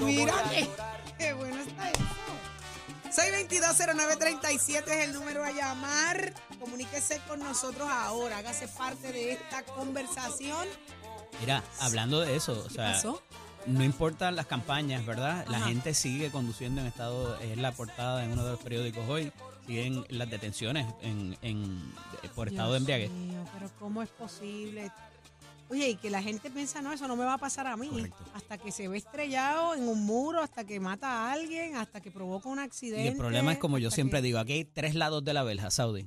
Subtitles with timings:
[0.00, 0.68] Mira que,
[1.18, 2.02] qué bueno está eso.
[3.10, 6.32] 6220937 es el número a llamar.
[6.58, 8.38] Comuníquese con nosotros ahora.
[8.38, 10.66] Hágase parte de esta conversación.
[11.40, 13.22] Mira, hablando de eso, o ¿Qué sea, pasó?
[13.66, 15.44] no importan las campañas, ¿verdad?
[15.48, 15.66] La Ajá.
[15.68, 19.32] gente sigue conduciendo en estado, es la portada en uno de los periódicos hoy,
[19.66, 21.92] siguen las detenciones en, en-
[22.34, 23.10] por estado de embriaguez.
[23.10, 24.90] mío, pero ¿cómo es posible?
[25.70, 27.88] Oye, y que la gente piensa, no, eso no me va a pasar a mí.
[27.88, 28.22] Correcto.
[28.34, 32.10] Hasta que se ve estrellado en un muro, hasta que mata a alguien, hasta que
[32.10, 33.04] provoca un accidente.
[33.04, 35.42] Y el problema es, como yo siempre que- digo, aquí hay tres lados de la
[35.42, 36.06] verja, Saudi.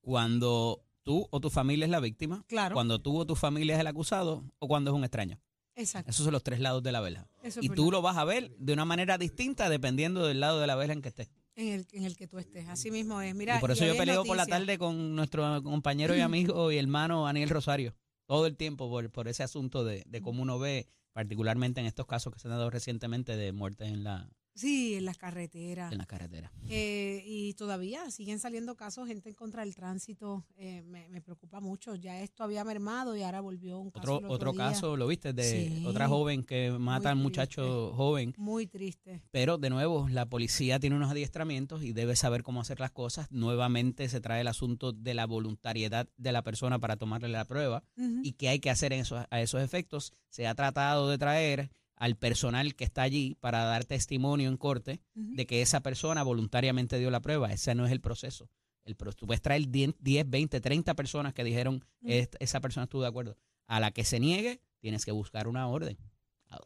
[0.00, 2.74] Cuando tú o tu familia es la víctima, Claro.
[2.74, 5.38] cuando tú o tu familia es el acusado, o cuando es un extraño.
[5.74, 6.10] Exacto.
[6.10, 7.28] Esos son los tres lados de la verja.
[7.42, 7.92] Eso es Y tú verdad.
[7.92, 11.02] lo vas a ver de una manera distinta dependiendo del lado de la verja en
[11.02, 11.28] que estés.
[11.54, 12.66] En el, en el que tú estés.
[12.68, 13.34] Así mismo es.
[13.34, 16.72] Mira, y por eso hoy yo peleo por la tarde con nuestro compañero y amigo
[16.72, 17.94] y hermano Aniel Rosario.
[18.26, 22.06] Todo el tiempo por, por ese asunto de, de cómo uno ve, particularmente en estos
[22.06, 25.92] casos que se han dado recientemente de muertes en la, Sí, en las carreteras.
[25.92, 26.50] en la carretera.
[26.68, 30.44] Eh, y todavía siguen saliendo casos, gente en contra del tránsito.
[30.56, 31.94] Eh, me, me preocupa mucho.
[31.94, 34.16] Ya esto había mermado y ahora volvió un caso.
[34.16, 35.32] Otro, otro caso, ¿lo viste?
[35.34, 35.84] De Sí.
[35.86, 38.34] otra joven que mata al muchacho joven.
[38.38, 39.22] Muy triste.
[39.30, 43.30] Pero de nuevo, la policía tiene unos adiestramientos y debe saber cómo hacer las cosas.
[43.30, 47.84] Nuevamente se trae el asunto de la voluntariedad de la persona para tomarle la prueba.
[48.22, 50.14] Y qué hay que hacer en esos, a esos efectos.
[50.30, 55.00] Se ha tratado de traer al personal que está allí para dar testimonio en corte
[55.14, 57.52] de que esa persona voluntariamente dio la prueba.
[57.52, 58.48] Ese no es el proceso.
[58.84, 62.12] El, tú puedes traer 10, 10, 20, 30 personas que dijeron Ujú.
[62.12, 63.36] "Est- esa persona estuvo de acuerdo.
[63.66, 65.98] A la que se niegue, tienes que buscar una orden.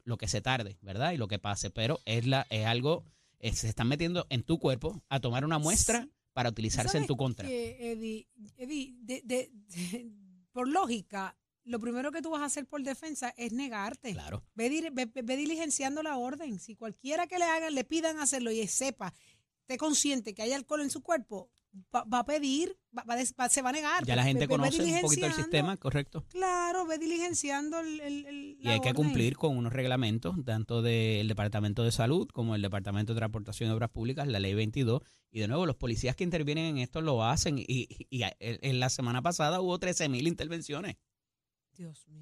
[0.05, 1.13] Lo que se tarde, ¿verdad?
[1.13, 1.71] Y lo que pase.
[1.71, 3.05] Pero es, la, es algo,
[3.41, 7.17] se están metiendo en tu cuerpo a tomar una muestra para utilizarse en ¿Sabes tu
[7.17, 7.49] contra.
[7.49, 10.11] que, Eddie, Eddie, de- de- de-
[10.53, 11.37] por lógica,
[11.71, 14.13] lo primero que tú vas a hacer por defensa es negarte.
[14.13, 14.43] Claro.
[14.55, 16.59] Ve, ve- ve diligenciando la orden.
[16.59, 19.15] Si cualquiera que le hagan, le pidan hacerlo y sepa,
[19.61, 21.51] esté consciente que hay alcohol en su cuerpo,
[21.95, 24.05] va, va a pedir, va- se va a negar.
[24.05, 26.25] Ya la gente ve- conoce un poquito el sistema, correcto.
[26.29, 31.29] Claro, ve diligenciando el, el- el- Y hay que cumplir con unos reglamentos, tanto del
[31.29, 35.03] Departamento de Salud como el Departamento de Transportación y Obras Públicas, la Ley 22.
[35.31, 37.59] Y de nuevo, los policías que intervienen en esto lo hacen.
[37.59, 40.97] Y, y a- en la semana pasada hubo 13 mil intervenciones.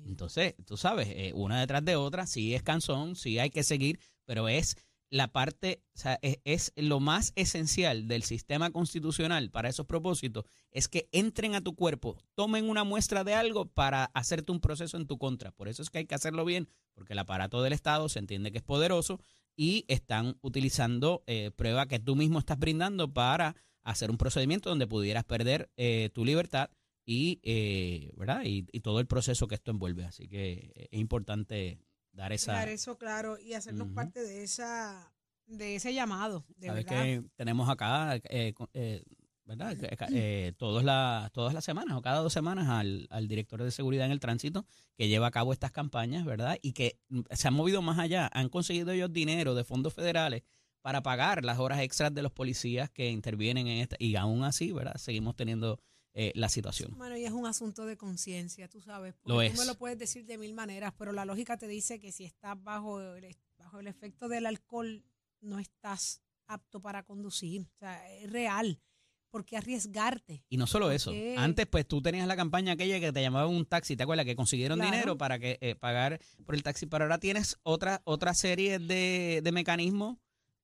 [0.06, 3.98] Entonces, tú sabes, eh, una detrás de otra, sí es cansón, sí hay que seguir,
[4.24, 4.76] pero es
[5.10, 10.44] la parte, o sea, es, es lo más esencial del sistema constitucional para esos propósitos,
[10.70, 14.96] es que entren a tu cuerpo, tomen una muestra de algo para hacerte un proceso
[14.96, 15.50] en tu contra.
[15.52, 18.52] Por eso es que hay que hacerlo bien, porque el aparato del Estado se entiende
[18.52, 19.18] que es poderoso
[19.56, 24.86] y están utilizando eh, prueba que tú mismo estás brindando para hacer un procedimiento donde
[24.86, 26.70] pudieras perder eh, tu libertad
[27.10, 28.42] y, eh, ¿verdad?
[28.44, 30.04] Y, y todo el proceso que esto envuelve.
[30.04, 31.80] Así que es importante
[32.12, 32.52] dar esa...
[32.52, 35.10] Dejar eso claro y hacernos parte de esa
[35.46, 37.02] de ese llamado, de Sabes verdad.
[37.04, 39.02] que tenemos acá, eh, eh,
[39.46, 39.74] ¿verdad?
[40.12, 44.04] Eh, todos la- todas las semanas o cada dos semanas al, al director de seguridad
[44.04, 46.58] en el tránsito que lleva a cabo estas campañas, ¿verdad?
[46.60, 50.42] Y que mm, se han movido más allá, han conseguido ellos dinero de fondos federales
[50.82, 54.72] para pagar las horas extras de los policías que intervienen en esta, y aún así,
[54.72, 54.96] ¿verdad?
[54.98, 55.80] Seguimos teniendo
[56.20, 56.94] eh, la situación.
[56.98, 59.14] Bueno, y es un asunto de conciencia, tú sabes.
[59.24, 59.52] Lo es.
[59.54, 62.24] Tú me lo puedes decir de mil maneras, pero la lógica te dice que si
[62.24, 65.04] estás bajo el, bajo el efecto del alcohol,
[65.40, 67.68] no estás apto para conducir.
[67.76, 68.80] O sea, es real.
[69.30, 70.42] ¿Por qué arriesgarte?
[70.48, 71.12] Y no solo eso.
[71.36, 74.24] Antes, pues tú tenías la campaña aquella que te llamaban un taxi, ¿te acuerdas?
[74.24, 74.90] Que consiguieron Claro.
[74.90, 76.86] dinero para que eh, pagar por el taxi.
[76.86, 80.16] Pero ahora tienes otra, otra serie de, de mecanismos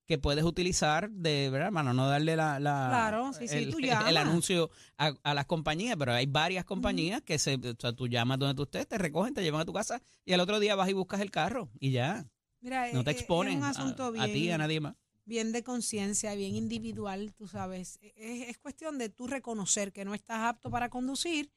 [0.06, 1.95] que puedes utilizar de, ¿verdad, hermano?
[1.95, 4.17] No darle la, la- Claro, sí, sí, el, tú el llamas.
[4.17, 8.39] anuncio a, a las compañías, pero hay varias compañías que se, o sea, tú llamas
[8.39, 10.89] donde tú estés, te recogen, te llevan a tu casa y al otro día vas
[10.91, 12.27] y buscas el carro y ya.
[12.61, 14.81] Mira, No te eh, eh, exponen es un a- asunto a, bien, ti, a nadie
[14.81, 14.95] más.
[15.27, 17.99] bien de conciencia, bien individual, tú sabes.
[18.03, 21.50] E, Es, es cuestión de tú reconocer que no estás apto para conducir,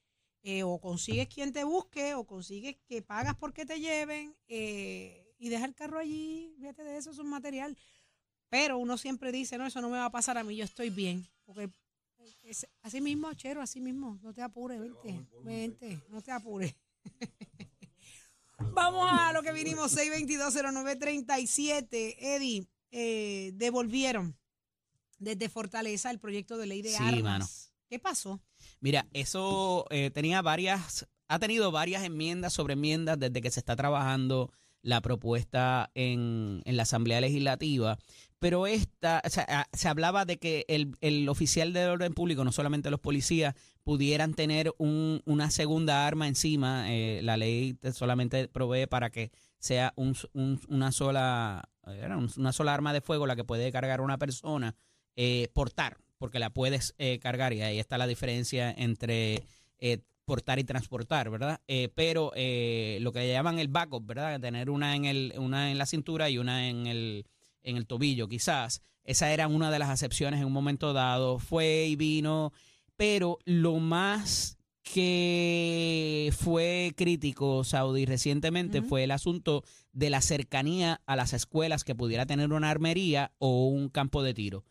[0.43, 5.49] eh, o consigues quien te busque, o consigues que pagas porque te lleven, eh, y
[5.49, 7.77] deja el carro allí, fíjate de eso, es un material.
[8.49, 10.89] Pero uno siempre dice, no, eso no me va a pasar a mí, yo estoy
[10.89, 11.27] bien.
[11.45, 11.69] Porque
[12.43, 16.73] es, así mismo, Chero, así mismo, no te apures, vente, vente, no te apures.
[18.73, 22.15] Vamos a lo que vinimos, 6220937.
[22.19, 24.35] Eddie, eh, devolvieron
[25.19, 27.23] desde Fortaleza el proyecto de ley de Sí, armas.
[27.23, 27.47] mano.
[27.89, 28.39] ¿Qué pasó?
[28.79, 33.75] Mira, eso eh, tenía varias, ha tenido varias enmiendas sobre enmiendas desde que se está
[33.75, 34.51] trabajando
[34.87, 37.97] la propuesta en, en la Asamblea Legislativa.
[38.39, 42.45] Pero esta, o sea, ah, se hablaba de que el, el oficial de orden público,
[42.45, 43.53] no solamente los policías,
[43.83, 46.85] pudieran tener un- una segunda arma encima.
[46.93, 52.53] Eh, la ley te- solamente provee para que sea un- un- una sola un- una
[52.53, 54.75] sola arma de fuego la que puede cargar una persona,
[55.15, 59.43] eh, portar, porque la puedes eh, cargar y ahí está la diferencia entre
[59.79, 61.61] eh, portar y transportar, ¿verdad?
[61.69, 64.41] Eh, pero eh, lo que llaman el backup, ¿verdad?
[64.41, 67.25] Tener una en el, una en la cintura y una en el,
[67.63, 68.81] en el tobillo, quizás.
[69.05, 71.39] Esa era una de las acepciones en un momento dado.
[71.39, 72.51] Fue y vino,
[72.97, 79.63] pero lo más que fue crítico, Saudi, recientemente fue el asunto
[79.93, 84.33] de la cercanía a las escuelas que pudiera tener una armería o un campo de
[84.33, 84.65] tiro.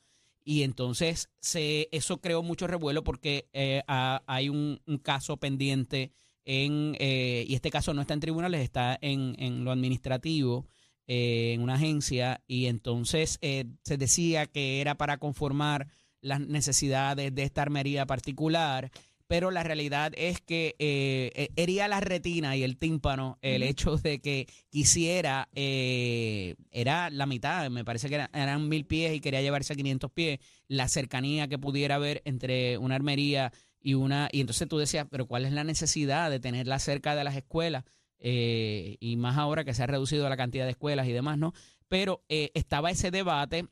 [0.48, 6.12] Y entonces se, eso creó mucho revuelo porque eh, ha- hay un, un caso pendiente
[6.44, 10.64] en, eh, y este caso no está en tribunales, está en, en lo administrativo,
[11.08, 15.88] eh, en una agencia, y entonces eh, se decía que era para conformar
[16.20, 18.92] las necesidades de esta armería particular,
[19.28, 23.96] pero la realidad es que eh, eh, hería la retina y el tímpano el hecho
[23.96, 29.20] de que quisiera, eh, era la mitad, me parece que era- eran mil pies y
[29.20, 30.38] quería llevarse a 500 pies,
[30.68, 35.26] la cercanía que pudiera haber entre una armería y una, y entonces tú decías, pero
[35.26, 37.84] ¿cuál es la necesidad de tenerla cerca de las escuelas?
[38.18, 41.52] Eh, y más ahora que se ha reducido la cantidad de escuelas y demás, ¿no?
[41.88, 43.66] Pero eh, estaba ese debate,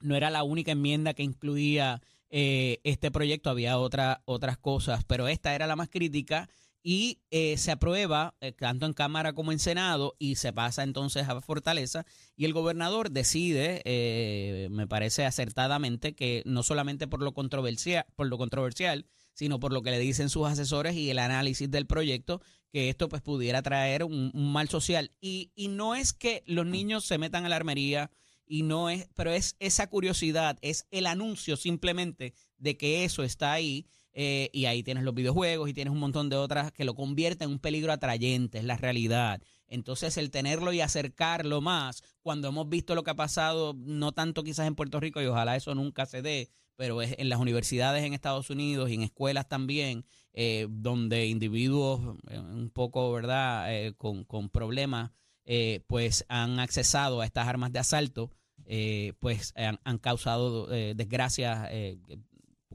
[0.00, 2.00] no era la única enmienda que incluía
[2.36, 6.48] eh, este proyecto, había otra, otras cosas, pero esta era la más crítica
[6.82, 11.28] y eh, se aprueba eh, tanto en Cámara como en Senado y se pasa entonces
[11.28, 12.04] a Fortaleza
[12.36, 18.26] y el gobernador decide, eh, me parece acertadamente, que no solamente por lo controversial, por
[18.26, 22.42] lo controversial, sino por lo que le dicen sus asesores y el análisis del proyecto,
[22.72, 25.12] que esto pues pudiera traer un, un mal social.
[25.20, 28.10] Y, y no es que los niños se metan a la armería,
[28.46, 33.52] y no es, pero es esa curiosidad, es el anuncio simplemente de que eso está
[33.52, 33.86] ahí.
[34.16, 37.48] eh, y ahí tienes los videojuegos y tienes un montón de otras que lo convierten
[37.48, 39.42] en un peligro atrayente, es la realidad.
[39.66, 44.44] Entonces el tenerlo y acercarlo más, cuando hemos visto lo que ha pasado, no tanto
[44.44, 48.04] quizás en Puerto Rico y ojalá eso nunca se dé, pero es en las universidades
[48.04, 53.94] en Estados Unidos y en escuelas también, eh, donde individuos eh, un poco, ¿verdad?, eh,
[53.96, 55.10] con, con problemas,
[55.44, 58.30] eh, pues han accesado a estas armas de asalto,
[58.66, 61.98] eh, pues han, causado eh, desgracias eh,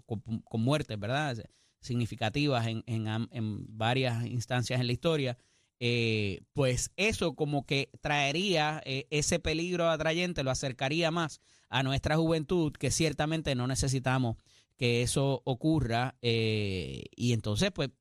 [0.05, 1.37] con, muertes, ¿verdad?,
[1.81, 5.37] significativas en, en, en varias instancias en la historia.
[6.53, 11.39] Pues eso como que traería ese peligro atrayente, lo acercaría más
[11.69, 14.35] a nuestra juventud, que ciertamente no necesitamos
[14.75, 16.15] que eso ocurra.
[16.21, 17.91] y entonces, pues,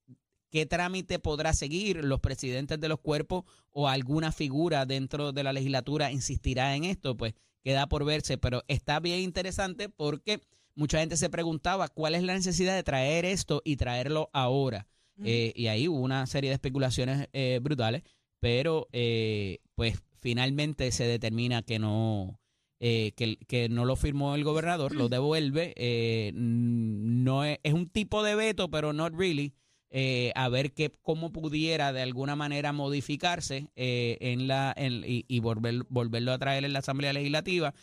[0.51, 5.53] ¿qué trámite podrá seguir los presidentes de los cuerpos o alguna figura dentro de la
[5.53, 7.17] legislatura insistirá en esto?
[7.17, 10.41] Pues queda por verse, pero está bien interesante porque
[10.75, 14.87] mucha gente se preguntaba cuál es la necesidad de traer esto y traerlo ahora.
[15.25, 18.05] Eh, y ahí hubo una serie de especulaciones eh, brutales,
[18.39, 22.39] pero eh, pues finalmente se determina que no,
[22.79, 25.75] eh, que, que no lo firmó el gobernador, lo devuelve.
[25.77, 29.55] eh, mm, no es, es un tipo de veto, pero not really.
[29.91, 35.25] Eh, a ver que, cómo pudiera de alguna manera modificarse eh, en la en- y,
[35.29, 37.75] y volver, volverlo a traer en la Asamblea Legislativa.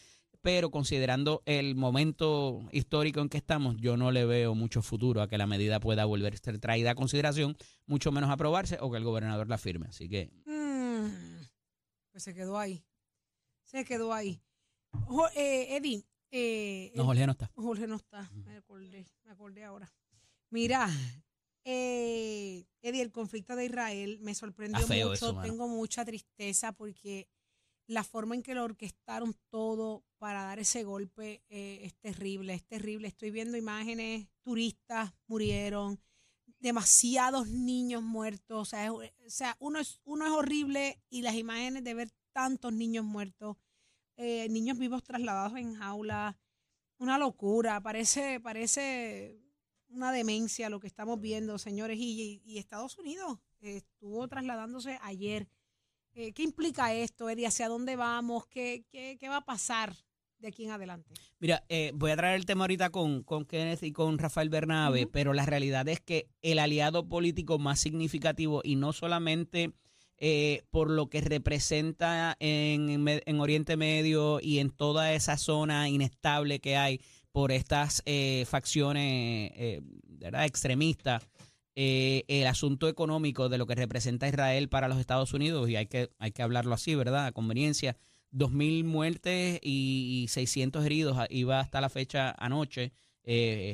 [0.41, 5.27] Pero considerando el momento histórico en que estamos, yo no le veo mucho futuro a
[5.27, 7.57] que la medida pueda volver a ser traída a consideración,
[7.87, 9.87] mucho menos aprobarse o que el gobernador la firme.
[9.89, 11.07] Así que Mm,
[12.11, 12.83] pues se quedó ahí.
[13.63, 14.39] Se quedó ahí.
[15.07, 17.49] Jo- eh, Eddie, eh, no, Jorge no está.
[17.55, 19.91] Jorge no está, me acordé, me acordé ahora.
[20.51, 20.87] Mira,
[21.65, 24.79] eh, Eddie, el conflicto de Israel me sorprendió
[25.09, 25.13] mucho.
[25.13, 25.25] eso.
[25.47, 27.27] Tengo mucha tristeza porque
[27.87, 32.63] la forma en que lo orquestaron todo para dar ese golpe eh, es terrible, es
[32.65, 33.07] terrible.
[33.07, 35.99] Estoy viendo imágenes, turistas murieron,
[36.59, 38.57] demasiados niños muertos.
[38.61, 42.11] O sea, es- o sea uno, es, uno es horrible y las imágenes de ver
[42.33, 43.57] tantos niños muertos,
[44.17, 46.35] eh, niños vivos trasladados en jaulas,
[46.97, 49.41] una locura, parece, parece
[49.95, 51.97] una demencia lo que estamos viendo, señores.
[51.99, 55.47] Y, y Estados Unidos eh, estuvo trasladándose ayer.
[56.13, 57.47] Eh, ¿Qué implica esto, Eddie?
[57.47, 58.45] ¿Hacia dónde vamos?
[58.47, 59.95] ¿Qué, qué, qué va a pasar?
[60.39, 61.13] de aquí en adelante.
[61.39, 65.07] Mira, eh, voy a traer el tema ahorita con, con Kenneth y con Rafael Bernabe,
[65.07, 69.71] pero la realidad es que el aliado político más significativo, y no solamente
[70.17, 76.59] eh, por lo que representa en, en Oriente Medio y en toda esa zona inestable
[76.59, 77.01] que hay
[77.35, 79.81] por estas eh, facciones eh,
[80.45, 81.21] extremistas,
[81.75, 85.87] eh, el asunto económico de lo que representa Israel para los Estados Unidos, y hay
[85.87, 87.25] que, hay que hablarlo así, ¿verdad?
[87.25, 87.97] A conveniencia.
[88.31, 92.93] 2.000 muertes y 600 heridos, ah, iba hasta la fecha anoche,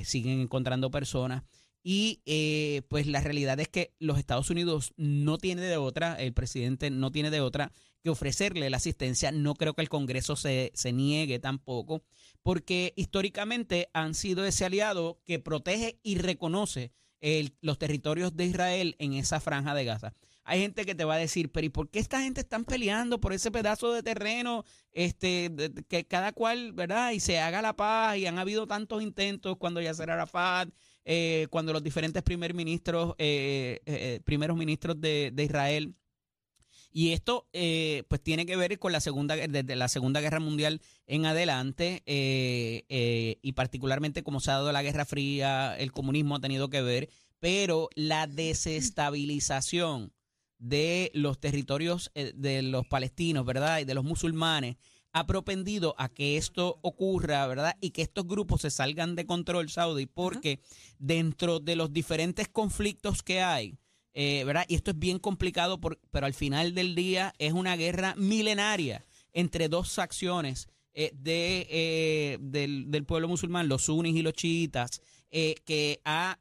[0.05, 1.43] siguen encontrando personas.
[1.83, 2.21] Y
[2.89, 7.11] pues la realidad es que los Estados Unidos no tiene de otra, el presidente no
[7.11, 7.71] tiene de otra
[8.03, 9.31] que ofrecerle la asistencia.
[9.31, 12.03] No creo que el Congreso se, se niegue tampoco,
[12.43, 16.91] porque históricamente han sido ese aliado que protege y reconoce
[17.61, 20.15] los territorios de Israel en esa franja de Gaza.
[20.43, 23.19] Hay gente que te va a decir, pero ¿y por qué esta gente están peleando
[23.21, 24.65] por ese pedazo de terreno?
[24.91, 25.51] Este,
[25.87, 27.11] que cada cual, ¿verdad?
[27.11, 28.17] Y se haga la paz.
[28.17, 30.69] Y han habido tantos intentos cuando Yasser Arafat,
[31.05, 35.95] eh, cuando los diferentes primer ministros, eh, eh, primeros ministros de Israel.
[36.91, 40.81] Y esto, eh, pues, tiene que ver con la segunda, desde la Segunda Guerra Mundial
[41.07, 46.35] en adelante, eh, eh, y particularmente como se ha dado la Guerra Fría, el comunismo
[46.35, 50.13] ha tenido que ver, pero la desestabilización
[50.61, 53.79] de los territorios eh, de los palestinos, ¿verdad?
[53.79, 54.77] Y de los musulmanes
[55.11, 57.75] ha propendido a que esto ocurra, ¿verdad?
[57.81, 60.61] Y que estos grupos se salgan de control, Saudi, porque
[60.99, 63.77] dentro de los diferentes conflictos que hay,
[64.13, 64.65] eh, ¿verdad?
[64.67, 69.05] Y esto es bien complicado, por- pero al final del día es una guerra milenaria
[69.33, 75.01] entre dos facciones eh, de, eh, del, del pueblo musulmán, los sunnis y los chiitas,
[75.31, 76.39] eh, que ha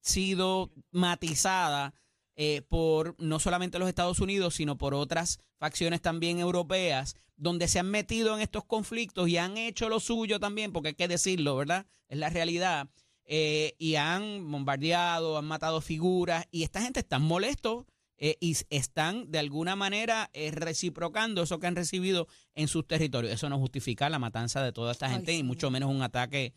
[0.00, 1.94] sido matizada
[2.36, 7.78] eh, por no solamente los Estados Unidos, sino por otras facciones también europeas, donde se
[7.78, 11.56] han metido en estos conflictos y han hecho lo suyo también, porque hay que decirlo,
[11.56, 11.86] ¿verdad?
[12.08, 12.88] Es la realidad.
[13.28, 17.84] Eh, y han bombardeado, han matado figuras, y esta gente está molestos
[18.18, 23.34] eh, y están de alguna manera eh, reciprocando eso que han recibido en sus territorios.
[23.34, 26.54] Eso no justifica la matanza de toda esta Ay, gente y mucho menos un ataque,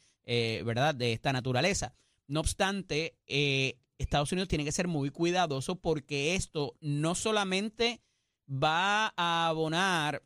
[0.63, 1.95] ¿verdad?, de esta naturaleza.
[2.27, 3.17] No obstante,
[3.97, 7.99] Estados Unidos tiene que ser muy cuidadoso porque esto no solamente
[8.47, 10.21] va a abonar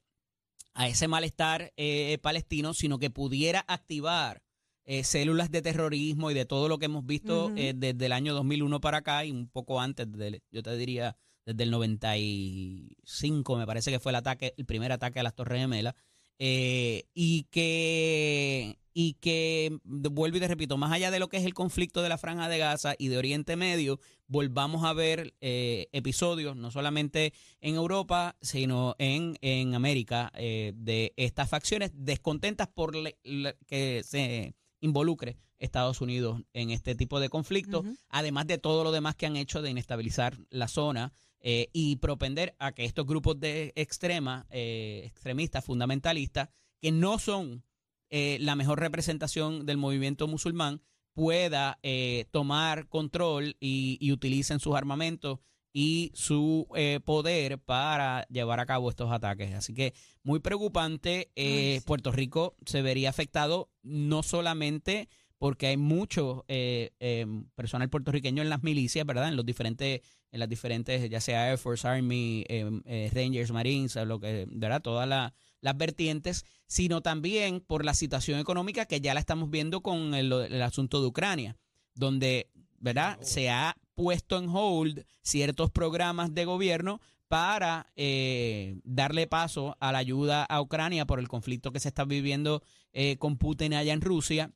[0.74, 1.74] a ese malestar
[2.22, 4.44] palestino, sino que pudiera activar
[4.86, 8.34] eh, células de terrorismo y de todo lo que hemos visto eh, desde el año
[8.34, 13.66] 2001 para acá y un poco antes, del- yo te diría desde el 95, me
[13.66, 15.94] parece que fue el ataque, el primer ataque a las Torres Gemelas,
[16.40, 21.38] eh, y que y que de- vuelvo y te repito, más allá de lo que
[21.38, 25.34] es el conflicto de la Franja de Gaza y de Oriente Medio, volvamos a ver
[25.42, 32.68] eh, episodios, no solamente en Europa, sino en, en América, eh, de estas facciones descontentas
[32.68, 38.58] por le- le- que se involucre Estados Unidos en este tipo de conflictos, además de
[38.58, 42.86] todo lo demás que han hecho de inestabilizar la zona eh, y propender a que
[42.86, 46.50] estos grupos de extrema, eh, extremistas, fundamentalistas,
[46.82, 47.63] que no son
[48.10, 50.82] eh, la mejor representación del movimiento musulmán,
[51.13, 55.40] pueda eh, tomar control y, y utilicen sus armamentos
[55.74, 59.53] y su eh, poder para llevar a cabo estos ataques.
[59.53, 61.32] Así que muy preocupante.
[61.36, 61.86] eh, Ay, sí.
[61.86, 67.25] Puerto Rico se vería afectado no solamente porque hay mucho eh, eh,
[67.56, 69.27] personal puertorriqueño en las milicias, ¿verdad?
[69.27, 70.00] En los diferentes,
[70.32, 74.82] en las diferentes, ya sea Air Force, Army, eh, Rangers, Marines, lo que, ¿verdad?
[74.82, 79.82] Todas la- las vertientes, sino también por la situación económica que ya la estamos viendo
[79.82, 81.58] con el, el asunto de Ucrania,
[81.94, 82.50] donde,
[82.80, 83.18] ¿verdad?
[83.22, 89.98] Se ha puesto en hold ciertos programas de gobierno para eh, darle paso a la
[89.98, 94.02] ayuda a Ucrania por el conflicto que se está viviendo eh, con Putin allá en
[94.02, 94.52] Rusia.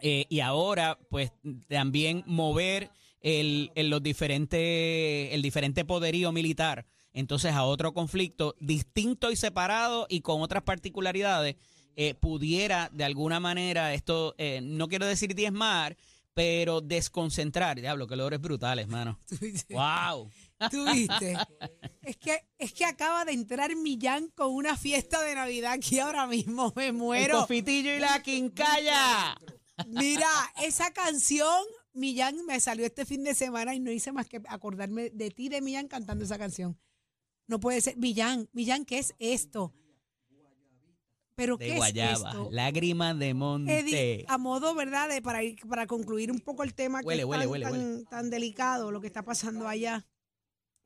[0.00, 1.32] Eh, y ahora, pues,
[1.68, 9.30] también mover el, el los diferentes, el diferente poderío militar, entonces a otro conflicto distinto
[9.30, 11.56] y separado y con otras particularidades,
[11.96, 15.96] eh, pudiera de alguna manera esto, eh, no quiero decir diezmar,
[16.40, 17.78] pero desconcentrar.
[17.78, 19.18] Diablo, que logros brutales, mano.
[19.68, 20.30] ¡Wow!
[20.70, 21.36] Tú viste.
[22.02, 26.26] Es que, es que acaba de entrar Millán con una fiesta de Navidad aquí ahora
[26.26, 26.72] mismo.
[26.76, 27.40] Me El muero.
[27.40, 29.36] confitillo y la quincalla.
[29.86, 30.30] Mira,
[30.62, 35.10] esa canción, Millán me salió este fin de semana y no hice más que acordarme
[35.10, 36.80] de ti, de Millán, cantando esa canción.
[37.48, 37.98] No puede ser.
[37.98, 39.74] Millán, Millán, ¿qué es esto?
[41.40, 42.48] ¿Pero De qué guayaba, es esto?
[42.52, 43.78] lágrima de monte.
[43.78, 45.08] Eddie, a modo, ¿verdad?
[45.08, 47.72] De para, ir- para concluir un poco el tema Huele, que es tan, huele, tan-
[47.72, 48.04] huele.
[48.10, 50.06] tan delicado, lo que está pasando allá.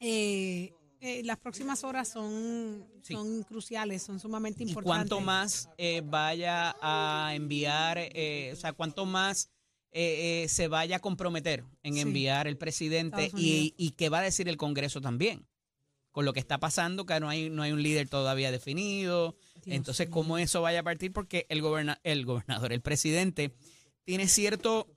[0.00, 3.14] Eh, eh, las próximas horas son, Sí.
[3.14, 5.08] son cruciales, son sumamente y importantes.
[5.10, 7.98] cuánto más eh, vaya a enviar,
[8.52, 9.50] o sea, cuánto más
[9.92, 12.00] se vaya a comprometer en Sí.
[12.00, 15.46] enviar el presidente y, y qué va a decir el Congreso también.
[16.10, 19.36] Con lo que está pasando, que no hay, no hay un líder todavía definido.
[19.64, 20.08] Dios Entonces.
[20.08, 21.12] ¿cómo eso vaya a partir?
[21.12, 23.54] Porque el, goberna- el gobernador, el presidente,
[24.04, 24.88] tiene cierto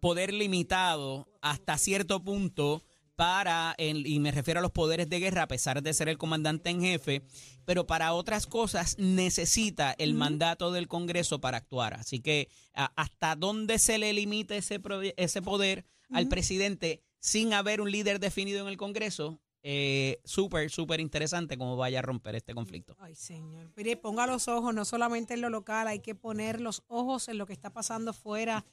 [0.00, 2.82] poder limitado hasta cierto punto
[3.16, 6.18] para, el- y me refiero a los poderes de guerra, a pesar de ser el
[6.18, 7.22] comandante en jefe,
[7.64, 11.94] pero para otras cosas necesita el mandato del Congreso para actuar.
[11.94, 14.80] Así que a- hasta dónde se le limita ese,
[15.16, 21.00] ese poder al presidente sin haber un líder definido en el Congreso, eh, súper, súper
[21.00, 22.94] interesante cómo vaya a romper este conflicto.
[23.00, 23.68] Ay, señor.
[23.76, 27.36] Mire, ponga los ojos no solamente en lo local, hay que poner los ojos en
[27.36, 28.64] lo que está pasando fuera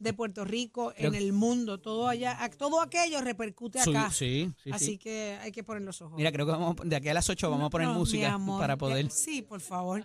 [0.00, 1.78] de Puerto Rico, Creo en el mundo.
[1.78, 4.10] Todo allá, todo aquello repercute acá.
[4.10, 4.98] sí, sí, Así sí.
[4.98, 6.16] que hay que poner los ojos.
[6.16, 8.32] Mira, creo que vamos, a- de aquí a las 8 vamos a poner No, música
[8.32, 9.08] amor, para poder...
[9.12, 10.04] Sí, por favor.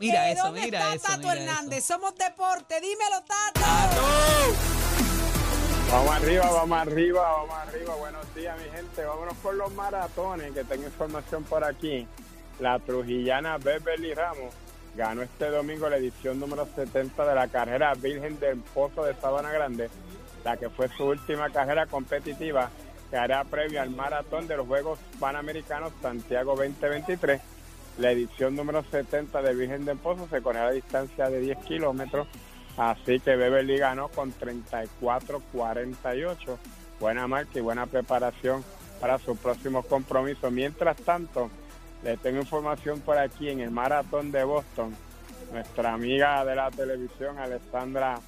[0.00, 1.78] Mira Eh, eso, ¿dónde mira está eso, Tato mira Hernández?
[1.84, 1.94] eso.
[1.94, 2.80] Somos deporte.
[2.80, 4.81] Dímelo, Tato.
[5.92, 7.94] Vamos arriba, vamos arriba, vamos arriba.
[7.96, 9.04] Buenos días, mi gente.
[9.04, 12.06] Vámonos por los maratones, que tengo información por aquí.
[12.60, 14.54] La trujillana Beverly Ramos
[14.96, 19.52] ganó este domingo la edición número 70 de la carrera Virgen del Pozo de Sabana
[19.52, 19.90] Grande,
[20.46, 22.70] la que fue su última carrera competitiva
[23.10, 27.38] que hará previa al maratón de los Juegos Panamericanos Santiago 2023.
[27.98, 32.28] La edición número 70 de Virgen del Pozo se corre a distancia de 10 kilómetros
[32.76, 36.58] Así que Beverly ganó con 34-48.
[36.98, 38.64] Buena marca y buena preparación
[39.00, 40.52] para sus próximos compromisos.
[40.52, 41.50] Mientras tanto,
[42.02, 44.94] les tengo información por aquí en el maratón de Boston.
[45.52, 48.18] Nuestra amiga de la televisión, Alessandra,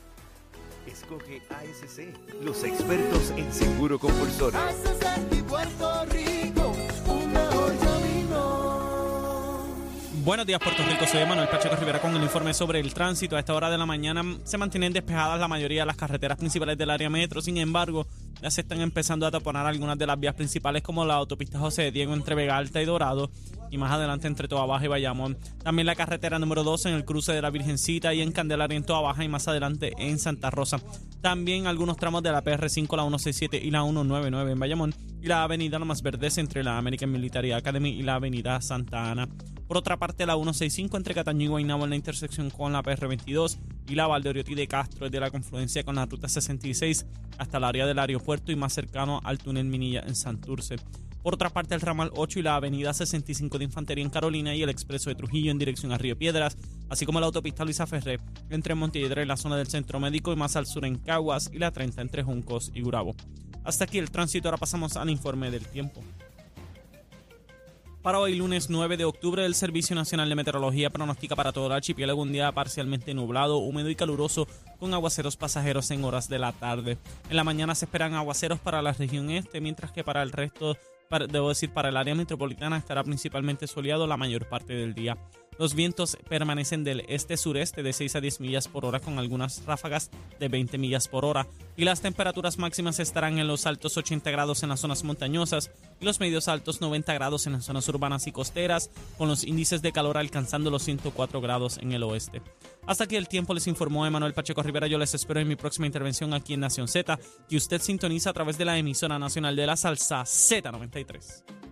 [0.86, 4.58] Escoge ASC, los expertos en seguro compulsorio.
[10.24, 11.06] Buenos días, Puerto Rico.
[11.06, 13.36] Soy Manuel Pacheco Rivera con el informe sobre el tránsito.
[13.36, 16.76] A esta hora de la mañana se mantienen despejadas la mayoría de las carreteras principales
[16.76, 17.40] del área metro.
[17.40, 18.06] Sin embargo,
[18.42, 21.84] ya se están empezando a taponar algunas de las vías principales, como la autopista José
[21.84, 23.30] de Diego entre Vega Alta y Dorado,
[23.70, 25.36] y más adelante entre Toa Baja y Bayamón.
[25.62, 28.84] También la carretera número 2 en el cruce de la Virgencita y en Candelaria en
[28.84, 30.80] Toa Baja, y más adelante en Santa Rosa.
[31.20, 35.42] También algunos tramos de la PR5, la 167 y la 199 en Bayamón, y la
[35.42, 39.28] avenida Lomas Verdes entre la American Military Academy y la avenida Santa Ana.
[39.66, 43.58] Por otra parte, la 165 entre Cataño y Guaynabo en la intersección con la PR22
[43.86, 47.04] y la Valdeoriotti de Castro es de la confluencia con la ruta 66
[47.36, 50.76] hasta el área del aeropuerto y más cercano al túnel Minilla en Santurce.
[51.22, 54.62] Por otra parte, el ramal 8 y la avenida 65 de Infantería en Carolina y
[54.62, 56.56] el expreso de Trujillo en dirección a Río Piedras,
[56.88, 60.36] así como la autopista Luisa Ferré entre Montelledra y la zona del Centro Médico y
[60.36, 63.14] más al sur en Caguas y la 30 entre Juncos y Gurabo.
[63.64, 66.02] Hasta aquí el tránsito, ahora pasamos al informe del tiempo.
[68.02, 71.72] Para hoy, lunes 9 de octubre, el Servicio Nacional de Meteorología pronostica para todo el
[71.72, 74.46] archipiélago un día parcialmente nublado, húmedo y caluroso,
[74.78, 76.96] con aguaceros pasajeros en horas de la tarde.
[77.28, 80.78] En la mañana se esperan aguaceros para la región este, mientras que para el resto,
[81.08, 85.16] para- debo decir, para el área metropolitana estará principalmente soleado la mayor parte del día.
[85.58, 90.10] Los vientos permanecen del este-sureste de 6 a 10 millas por hora con algunas ráfagas
[90.38, 94.62] de 20 millas por hora y las temperaturas máximas estarán en los altos 80 grados
[94.62, 98.32] en las zonas montañosas y los medios altos 90 grados en las zonas urbanas y
[98.32, 102.40] costeras con los índices de calor alcanzando los 104 grados en el oeste.
[102.86, 104.86] Hasta aquí el tiempo les informó Emanuel Pacheco Rivera.
[104.86, 107.18] Yo les espero en mi próxima intervención aquí en Nación Z,
[107.48, 111.67] que usted sintoniza a través de la emisora nacional de la salsa Z93.